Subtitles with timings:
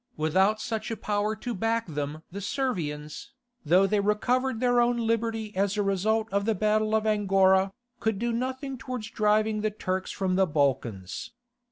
[0.17, 5.55] Without such a power to back them the Servians, though they recovered their own liberty
[5.55, 10.09] as a result of the battle of Angora, could do nothing towards driving the Turks
[10.09, 11.29] from the Balkans.